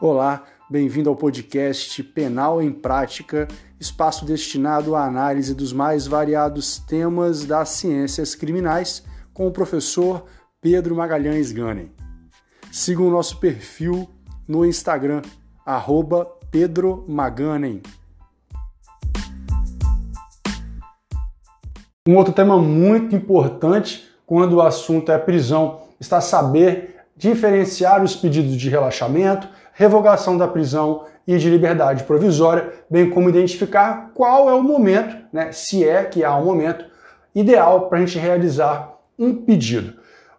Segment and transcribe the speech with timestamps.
[0.00, 3.48] Olá, bem-vindo ao podcast Penal em Prática,
[3.80, 9.02] espaço destinado à análise dos mais variados temas das ciências criminais,
[9.34, 10.24] com o professor
[10.60, 11.90] Pedro Magalhães Ganem.
[12.70, 14.08] Siga o nosso perfil
[14.46, 15.20] no Instagram,
[15.66, 17.82] arroba Pedro Maganem.
[22.06, 28.56] Um outro tema muito importante quando o assunto é prisão está saber diferenciar os pedidos
[28.56, 34.62] de relaxamento, revogação da prisão e de liberdade provisória, bem como identificar qual é o
[34.62, 36.84] momento, né, se é que há um momento
[37.34, 39.94] ideal para a gente realizar um pedido.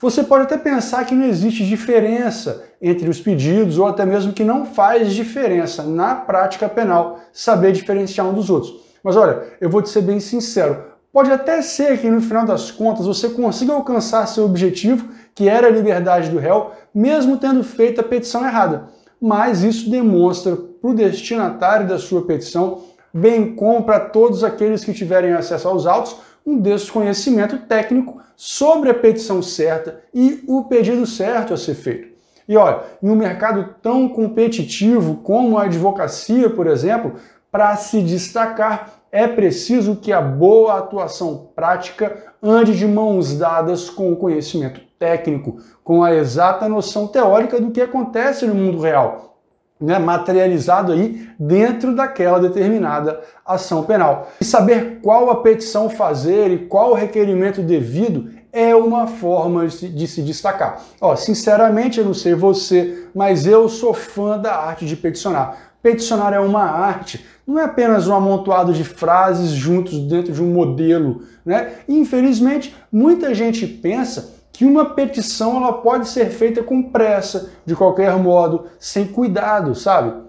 [0.00, 4.44] Você pode até pensar que não existe diferença entre os pedidos ou até mesmo que
[4.44, 8.74] não faz diferença na prática penal saber diferenciar um dos outros.
[9.02, 12.70] Mas olha, eu vou te ser bem sincero, pode até ser que no final das
[12.70, 18.02] contas você consiga alcançar seu objetivo, que era a liberdade do réu, mesmo tendo feito
[18.02, 18.92] a petição errada
[19.26, 24.92] mas isso demonstra para o destinatário da sua petição, bem como para todos aqueles que
[24.92, 31.54] tiverem acesso aos autos, um desconhecimento técnico sobre a petição certa e o pedido certo
[31.54, 32.08] a ser feito.
[32.46, 37.14] E olha, em um mercado tão competitivo como a advocacia, por exemplo,
[37.50, 44.12] para se destacar é preciso que a boa atuação prática ande de mãos dadas com
[44.12, 49.38] o conhecimento técnico, com a exata noção teórica do que acontece no mundo real,
[49.80, 54.30] né, materializado aí dentro daquela determinada ação penal.
[54.40, 60.08] E saber qual a petição fazer e qual o requerimento devido é uma forma de
[60.08, 60.82] se destacar.
[61.00, 65.73] Ó, sinceramente, eu não sei você, mas eu sou fã da arte de peticionar.
[65.84, 70.50] Peticionar é uma arte, não é apenas um amontoado de frases juntos dentro de um
[70.50, 71.74] modelo, né?
[71.86, 78.16] Infelizmente, muita gente pensa que uma petição ela pode ser feita com pressa, de qualquer
[78.16, 80.22] modo, sem cuidado, sabe?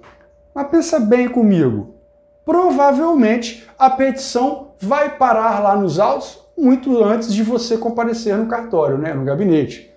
[0.54, 1.96] Mas pensa bem comigo.
[2.44, 8.98] Provavelmente a petição vai parar lá nos autos muito antes de você comparecer no cartório,
[8.98, 9.90] né, no gabinete.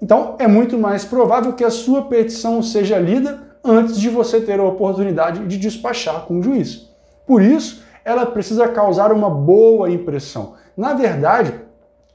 [0.00, 4.58] Então é muito mais provável que a sua petição seja lida antes de você ter
[4.58, 6.88] a oportunidade de despachar com o juiz.
[7.26, 10.54] Por isso, ela precisa causar uma boa impressão.
[10.76, 11.52] Na verdade,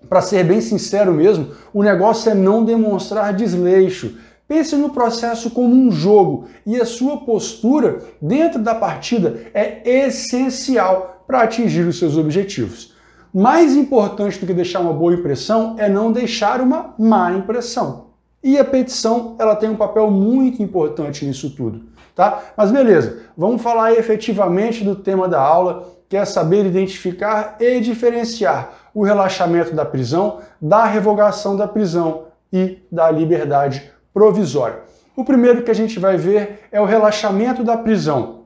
[0.10, 4.18] para ser bem sincero mesmo, o negócio é não demonstrar desleixo.
[4.48, 11.24] Pense no processo como um jogo e a sua postura dentro da partida é essencial
[11.26, 12.94] para atingir os seus objetivos.
[13.34, 18.13] Mais importante do que deixar uma boa impressão é não deixar uma má impressão.
[18.44, 21.84] E a petição, ela tem um papel muito importante nisso tudo,
[22.14, 22.44] tá?
[22.58, 28.74] Mas beleza, vamos falar efetivamente do tema da aula, que é saber identificar e diferenciar
[28.94, 34.82] o relaxamento da prisão, da revogação da prisão e da liberdade provisória.
[35.16, 38.44] O primeiro que a gente vai ver é o relaxamento da prisão.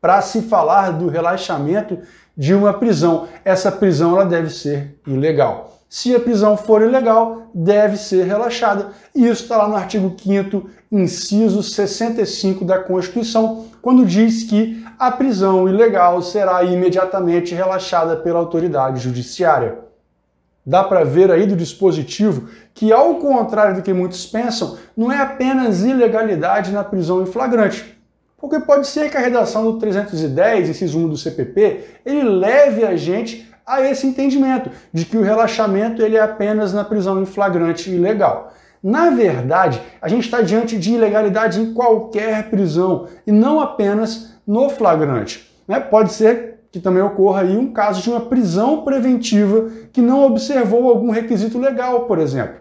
[0.00, 1.98] Para se falar do relaxamento
[2.36, 5.77] de uma prisão, essa prisão ela deve ser ilegal.
[5.88, 8.90] Se a prisão for ilegal, deve ser relaxada.
[9.14, 15.10] E isso está lá no artigo 5 inciso 65 da Constituição, quando diz que a
[15.10, 19.78] prisão ilegal será imediatamente relaxada pela autoridade judiciária.
[20.64, 25.16] Dá para ver aí do dispositivo que, ao contrário do que muitos pensam, não é
[25.16, 27.98] apenas ilegalidade na prisão em flagrante.
[28.36, 32.96] Porque pode ser que a redação do 310, inciso 1 do CPP, ele leve a
[32.96, 37.90] gente a esse entendimento de que o relaxamento ele é apenas na prisão em flagrante
[37.90, 38.52] ilegal.
[38.82, 44.70] Na verdade, a gente está diante de ilegalidade em qualquer prisão e não apenas no
[44.70, 45.52] flagrante.
[45.66, 45.78] Né?
[45.78, 50.88] Pode ser que também ocorra aí um caso de uma prisão preventiva que não observou
[50.88, 52.56] algum requisito legal, por exemplo.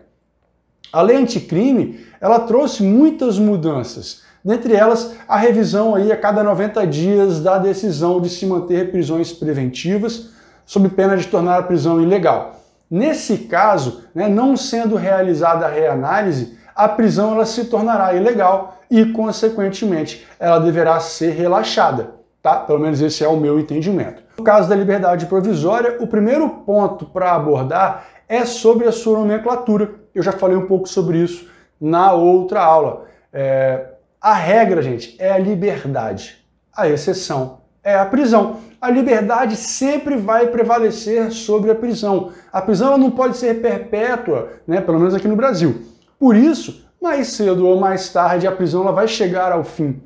[0.91, 6.87] A lei anticrime ela trouxe muitas mudanças, dentre elas a revisão aí a cada 90
[6.87, 10.36] dias da decisão de se manter prisões preventivas
[10.67, 12.57] sob pena de tornar a prisão ilegal.
[12.91, 19.05] Nesse caso, né, não sendo realizada a reanálise, a prisão ela se tornará ilegal e,
[19.05, 22.11] consequentemente, ela deverá ser relaxada.
[22.43, 22.57] Tá?
[22.57, 24.21] Pelo menos esse é o meu entendimento.
[24.37, 29.95] No caso da liberdade provisória, o primeiro ponto para abordar é sobre a sua nomenclatura.
[30.13, 31.49] Eu já falei um pouco sobre isso
[31.79, 33.05] na outra aula.
[33.33, 33.93] É...
[34.21, 36.37] A regra, gente, é a liberdade.
[36.75, 42.31] A exceção é a prisão a liberdade sempre vai prevalecer sobre a prisão.
[42.53, 45.81] A prisão não pode ser perpétua, né, pelo menos aqui no Brasil.
[46.19, 50.01] Por isso, mais cedo ou mais tarde, a prisão ela vai chegar ao fim.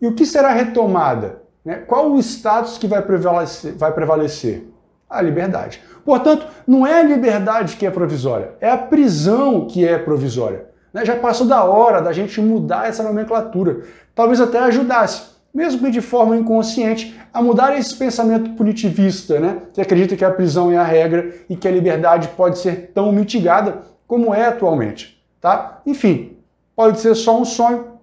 [0.00, 1.42] E o que será retomada?
[1.64, 1.76] Né?
[1.76, 4.70] Qual o status que vai prevalecer, vai prevalecer?
[5.08, 5.80] A liberdade.
[6.04, 10.66] Portanto, não é a liberdade que é provisória, é a prisão que é provisória.
[10.92, 11.04] Né?
[11.04, 13.82] Já passou da hora da gente mudar essa nomenclatura.
[14.14, 19.58] Talvez até ajudasse, mesmo que de forma inconsciente, a mudar esse pensamento punitivista, né?
[19.72, 23.12] que acredita que a prisão é a regra e que a liberdade pode ser tão
[23.12, 25.22] mitigada como é atualmente.
[25.40, 25.80] Tá?
[25.86, 26.36] Enfim,
[26.74, 27.94] pode ser só um sonho,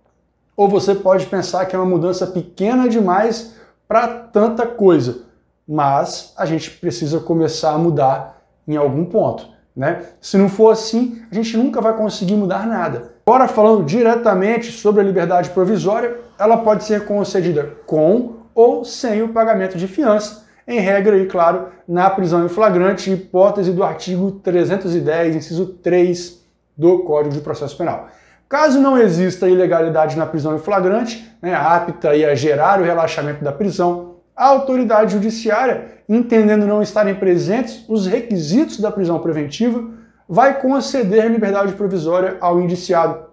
[0.55, 3.55] ou você pode pensar que é uma mudança pequena demais
[3.87, 5.23] para tanta coisa.
[5.67, 9.49] Mas a gente precisa começar a mudar em algum ponto.
[9.75, 10.05] Né?
[10.21, 13.15] Se não for assim, a gente nunca vai conseguir mudar nada.
[13.31, 19.29] Agora, falando diretamente sobre a liberdade provisória, ela pode ser concedida com ou sem o
[19.29, 25.37] pagamento de fiança, em regra e, claro, na prisão em flagrante, hipótese do artigo 310,
[25.37, 26.41] inciso 3
[26.77, 28.09] do Código de Processo Penal.
[28.49, 33.53] Caso não exista ilegalidade na prisão em flagrante, né, apta a gerar o relaxamento da
[33.53, 40.00] prisão, a autoridade judiciária, entendendo não estarem presentes os requisitos da prisão preventiva,
[40.31, 43.25] vai conceder liberdade provisória ao indiciado,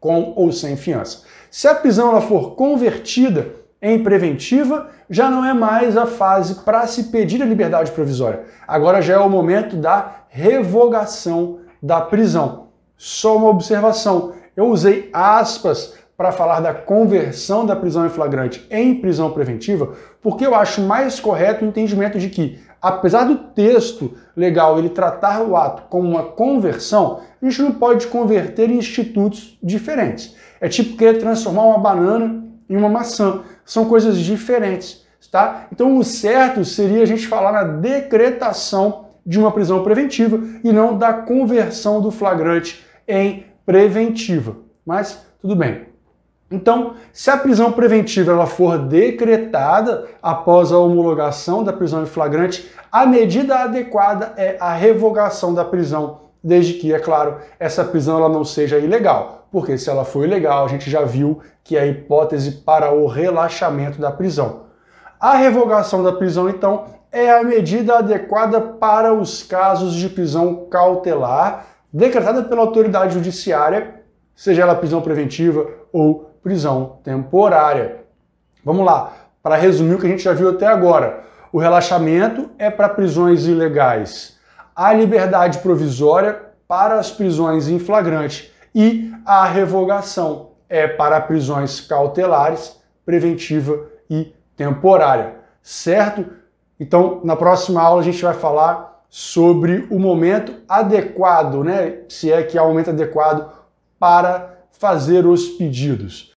[0.00, 1.24] com ou sem fiança.
[1.50, 6.86] Se a prisão ela for convertida em preventiva, já não é mais a fase para
[6.86, 8.44] se pedir a liberdade provisória.
[8.66, 12.68] Agora já é o momento da revogação da prisão.
[12.96, 18.94] Só uma observação: eu usei aspas para falar da conversão da prisão em flagrante em
[18.94, 19.92] prisão preventiva,
[20.22, 25.40] porque eu acho mais correto o entendimento de que, apesar do texto legal ele tratar
[25.40, 30.34] o ato como uma conversão, a gente não pode converter em institutos diferentes.
[30.60, 33.42] É tipo querer transformar uma banana em uma maçã.
[33.64, 35.68] São coisas diferentes, tá?
[35.72, 40.98] Então o certo seria a gente falar na decretação de uma prisão preventiva e não
[40.98, 44.56] da conversão do flagrante em preventiva.
[44.84, 45.91] Mas tudo bem.
[46.52, 52.70] Então, se a prisão preventiva ela for decretada após a homologação da prisão em flagrante,
[52.90, 58.28] a medida adequada é a revogação da prisão, desde que, é claro, essa prisão ela
[58.28, 59.46] não seja ilegal.
[59.50, 63.06] Porque se ela for ilegal, a gente já viu que é a hipótese para o
[63.06, 64.64] relaxamento da prisão.
[65.18, 71.66] A revogação da prisão, então, é a medida adequada para os casos de prisão cautelar
[71.92, 74.02] decretada pela autoridade judiciária,
[74.34, 78.04] seja ela prisão preventiva ou prisão temporária.
[78.64, 79.12] Vamos lá,
[79.42, 81.24] para resumir o que a gente já viu até agora.
[81.52, 84.38] O relaxamento é para prisões ilegais,
[84.74, 92.80] a liberdade provisória para as prisões em flagrante e a revogação é para prisões cautelares,
[93.04, 96.24] preventiva e temporária, certo?
[96.80, 101.98] Então, na próxima aula a gente vai falar sobre o momento adequado, né?
[102.08, 103.52] Se é que há um momento adequado
[103.98, 106.31] para fazer os pedidos.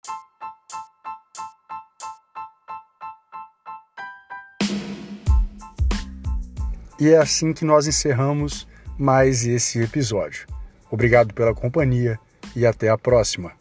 [7.05, 8.67] E é assim que nós encerramos
[8.99, 10.47] mais esse episódio.
[10.91, 12.19] Obrigado pela companhia
[12.57, 13.53] e até a próxima.